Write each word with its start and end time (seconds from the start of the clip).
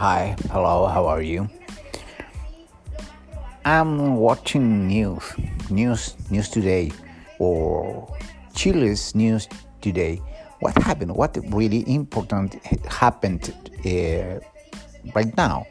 Hi, 0.00 0.34
hello, 0.50 0.86
how 0.86 1.04
are 1.08 1.20
you? 1.20 1.46
I'm 3.66 4.16
watching 4.16 4.86
news, 4.88 5.22
news, 5.68 6.16
news 6.30 6.48
today, 6.48 6.90
or 7.38 8.08
Chile's 8.54 9.14
news 9.14 9.46
today. 9.82 10.22
What 10.60 10.74
happened? 10.78 11.14
What 11.14 11.36
really 11.50 11.84
important 11.86 12.64
happened 12.86 13.52
uh, 13.84 14.40
right 15.14 15.36
now, 15.36 15.66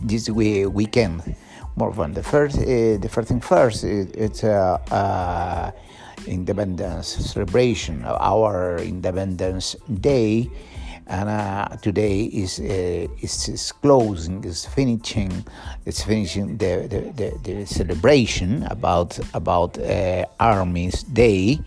this 0.00 0.28
weekend? 0.28 1.36
More 1.76 1.92
than 1.92 2.14
The 2.14 2.22
first, 2.24 2.58
uh, 2.58 2.98
the 2.98 3.08
first 3.08 3.28
thing 3.28 3.40
first, 3.40 3.84
it, 3.84 4.16
it's 4.16 4.42
a. 4.42 4.80
Uh, 4.90 5.70
independence 6.26 7.08
celebration, 7.08 8.04
of 8.04 8.16
our 8.20 8.78
Independence 8.78 9.74
Day 10.00 10.48
and 11.12 11.28
uh, 11.28 11.68
today 11.82 12.22
is, 12.24 12.58
uh, 12.58 13.06
is, 13.20 13.72
closing, 13.82 14.42
is 14.44 14.64
finishing, 14.64 15.44
it's 15.84 16.02
finishing 16.02 16.56
the, 16.56 16.88
the, 16.88 17.00
the, 17.12 17.38
the 17.42 17.66
celebration 17.66 18.62
about 18.70 19.18
about 19.34 19.78
uh, 19.78 20.24
Army's 20.40 21.02
Day, 21.02 21.60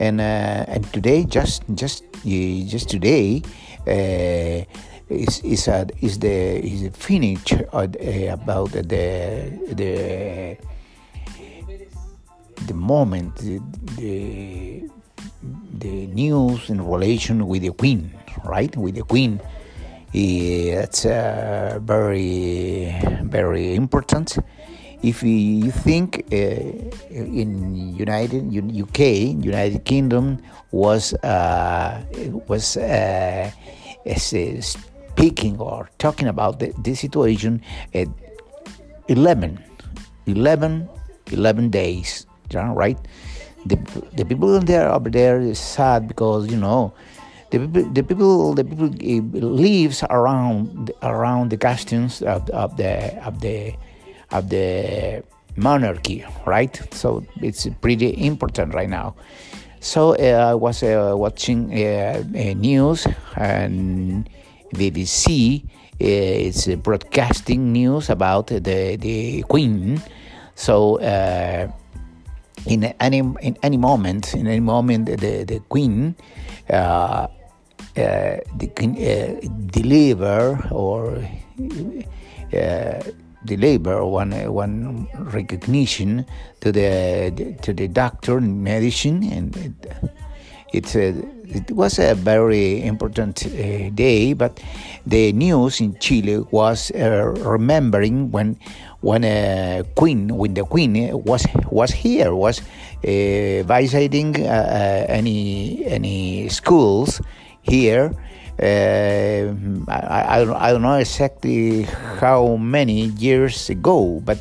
and 0.00 0.20
uh, 0.20 0.64
and 0.66 0.92
today 0.92 1.24
just 1.24 1.62
just 1.74 2.02
just 2.24 2.88
today. 2.88 3.42
Uh, 3.86 4.64
is 5.08 5.40
is 5.44 5.68
a, 5.68 5.86
is 6.00 6.18
the 6.18 6.58
is 6.66 6.84
a 6.84 6.90
finish 6.90 7.52
uh, 7.52 7.86
about 8.30 8.72
the 8.72 8.82
the 8.82 10.56
the 12.66 12.74
moment 12.74 13.36
the, 13.36 13.60
the 13.96 14.88
the 15.78 16.06
news 16.06 16.70
in 16.70 16.80
relation 16.84 17.46
with 17.46 17.62
the 17.62 17.72
Queen 17.72 18.10
right? 18.44 18.74
With 18.76 18.94
the 18.94 19.02
Queen. 19.02 19.40
It's 20.14 21.06
uh, 21.06 21.78
very, 21.82 22.94
very 23.22 23.74
important. 23.74 24.38
If 25.02 25.22
you 25.22 25.70
think 25.70 26.24
uh, 26.30 26.36
in 27.10 27.96
United 27.96 28.54
UK, 28.54 29.00
United 29.42 29.84
Kingdom 29.84 30.38
was 30.70 31.14
uh, 31.24 32.04
was 32.46 32.76
uh, 32.76 33.50
speaking 35.16 35.58
or 35.58 35.88
talking 35.98 36.28
about 36.28 36.60
the, 36.60 36.72
the 36.82 36.94
situation 36.94 37.62
at 37.94 38.06
11, 39.08 39.58
11, 40.26 40.88
11 41.30 41.70
days, 41.70 42.26
right? 42.54 42.98
The, 43.66 43.76
the 44.14 44.24
people 44.24 44.58
there 44.60 44.90
over 44.90 45.10
there 45.10 45.40
is 45.40 45.58
sad 45.58 46.06
because 46.06 46.50
you 46.50 46.56
know 46.56 46.92
the 47.52 47.58
people, 47.58 47.92
the 47.92 48.02
people, 48.02 48.54
the 48.54 48.64
people 48.64 49.40
lives 49.40 50.02
around 50.08 50.90
around 51.02 51.50
the 51.50 51.58
customs 51.58 52.22
of, 52.22 52.48
of 52.50 52.76
the 52.78 53.14
of 53.26 53.40
the 53.40 53.74
of 54.30 54.48
the 54.48 55.22
monarchy, 55.56 56.24
right? 56.46 56.80
So 56.94 57.24
it's 57.42 57.68
pretty 57.82 58.26
important 58.26 58.72
right 58.72 58.88
now. 58.88 59.14
So 59.80 60.16
uh, 60.16 60.52
I 60.52 60.54
was 60.54 60.82
uh, 60.82 61.12
watching 61.14 61.74
uh, 61.74 62.24
news 62.56 63.06
and 63.36 64.30
BBC 64.74 65.64
is 66.00 66.68
broadcasting 66.76 67.70
news 67.72 68.08
about 68.08 68.46
the 68.46 68.96
the 68.96 69.42
Queen. 69.42 70.00
So 70.54 70.96
in 72.64 72.84
any 72.98 73.18
in 73.18 73.58
any 73.62 73.76
moment, 73.76 74.34
in 74.34 74.46
any 74.46 74.60
moment, 74.60 75.06
the 75.06 75.44
the 75.44 75.60
Queen 75.68 76.16
uh, 77.96 78.00
uh, 78.00 78.38
uh, 78.40 79.34
deliver 79.66 80.68
or 80.70 81.18
uh, 82.56 83.02
deliver 83.44 84.06
one 84.06 84.32
one 84.52 85.08
recognition 85.32 86.24
to 86.60 86.72
the 86.72 87.54
to 87.60 87.72
the 87.72 87.88
doctor 87.88 88.38
in 88.38 88.62
medicine 88.62 89.22
and 89.24 89.56
it, 90.72 90.94
it, 90.94 91.70
was 91.70 91.98
a 91.98 92.14
very 92.14 92.82
important 92.82 93.44
uh, 93.44 93.90
day 93.90 94.32
but 94.32 94.58
the 95.04 95.32
news 95.32 95.80
in 95.80 95.98
Chile 95.98 96.46
was 96.50 96.90
uh, 96.92 97.34
remembering 97.44 98.30
when 98.30 98.56
when 99.00 99.24
a 99.24 99.82
queen 99.96 100.28
when 100.28 100.54
the 100.54 100.64
queen 100.64 101.10
was 101.24 101.46
was 101.70 101.90
here 101.90 102.34
was 102.34 102.60
uh, 103.04 103.62
visiting 103.68 104.36
any 104.36 105.84
any 105.84 106.48
schools 106.48 107.20
here. 107.62 108.12
Uh, 108.60 109.54
I, 109.88 110.36
I, 110.36 110.44
don't, 110.44 110.56
I 110.56 110.70
don't 110.72 110.82
know 110.82 110.94
exactly 110.94 111.82
how 112.20 112.56
many 112.56 113.06
years 113.18 113.70
ago, 113.70 114.20
but 114.24 114.38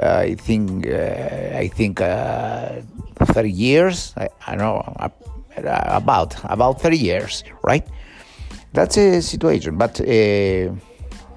uh, 0.00 0.18
I 0.18 0.34
think 0.36 0.86
uh, 0.86 1.58
I 1.58 1.68
think 1.74 2.00
uh, 2.00 2.80
30 3.18 3.50
years. 3.50 4.14
I, 4.16 4.28
I 4.46 4.54
know 4.54 4.76
uh, 4.96 5.08
about 5.56 6.36
about 6.44 6.80
30 6.80 6.96
years, 6.96 7.42
right? 7.64 7.86
That's 8.74 8.96
a 8.96 9.20
situation, 9.20 9.76
but 9.76 10.00
uh, 10.00 10.04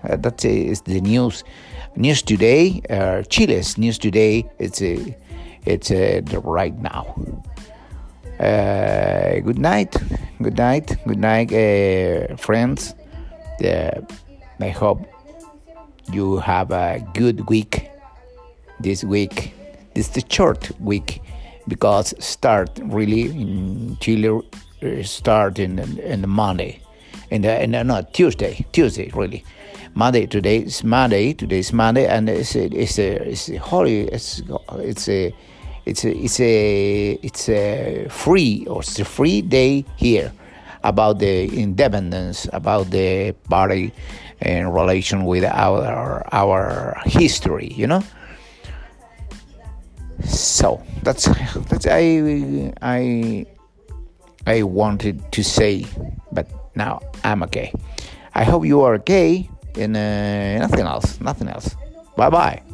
that 0.04 0.46
is 0.46 0.82
the 0.82 1.02
news. 1.02 1.44
News 1.96 2.22
today, 2.22 2.82
Chile's 3.30 3.78
news 3.78 3.98
today. 3.98 4.50
It's 4.60 4.82
a, 4.82 5.18
it's 5.66 5.92
a, 5.92 6.22
right 6.42 6.78
now. 6.78 7.14
Good 8.40 9.60
night, 9.60 9.96
good 10.42 10.58
night, 10.58 10.98
good 11.08 11.20
night, 11.20 11.52
uh, 11.54 12.36
friends. 12.38 12.96
Uh, 13.64 14.02
I 14.60 14.70
hope 14.70 15.06
you 16.12 16.38
have 16.38 16.72
a 16.72 17.06
good 17.14 17.48
week 17.50 17.90
this 18.80 19.04
week. 19.04 19.54
This 19.94 20.08
is 20.08 20.14
the 20.14 20.24
short 20.30 20.72
week 20.80 21.22
because 21.68 22.14
start 22.20 22.70
really 22.84 23.22
in 23.22 23.98
Chile 24.00 24.30
uh, 24.30 25.04
start 25.04 25.60
in 25.60 25.80
in 26.00 26.28
Monday, 26.30 26.82
and 27.30 27.44
the, 27.44 27.68
no 27.68 28.02
Tuesday, 28.14 28.66
Tuesday 28.72 29.12
really. 29.14 29.44
Monday 29.94 30.26
today 30.26 30.60
is 30.60 30.84
Monday. 30.84 31.34
Today 31.34 31.60
is 31.60 31.74
Monday, 31.74 32.08
and 32.08 32.30
it's 32.30 32.56
it's 32.56 32.98
a, 32.98 33.30
it's 33.30 33.50
a 33.50 33.58
holy. 33.58 34.08
It's 34.08 34.42
it's 34.72 35.10
a 35.10 35.34
it's 35.86 36.06
a, 36.06 36.12
it's 36.16 36.40
a 36.40 37.20
it's 37.24 37.50
a 37.50 38.08
free 38.10 38.66
or 38.68 38.82
it's 38.82 39.00
a 39.00 39.06
free 39.06 39.42
day 39.42 39.86
here 39.96 40.32
about 40.84 41.20
the 41.20 41.46
independence, 41.46 42.48
about 42.54 42.90
the 42.90 43.34
party 43.50 43.94
in 44.42 44.70
relation 44.70 45.26
with 45.26 45.44
our 45.46 46.26
our 46.32 47.02
history, 47.06 47.72
you 47.76 47.88
know. 47.88 48.04
So 50.26 50.84
that's 51.04 51.26
that's 51.70 51.88
I 51.88 52.74
I 52.82 53.46
I 54.46 54.64
wanted 54.64 55.32
to 55.32 55.44
say, 55.44 55.86
but 56.32 56.50
now 56.76 57.02
I'm 57.24 57.44
okay. 57.44 57.74
I 58.34 58.44
hope 58.44 58.66
you 58.66 58.82
are 58.82 58.96
okay, 58.96 59.50
and 59.76 59.96
uh, 59.98 60.58
nothing 60.60 60.86
else, 60.86 61.20
nothing 61.20 61.48
else. 61.48 61.76
Bye 62.16 62.30
bye. 62.30 62.71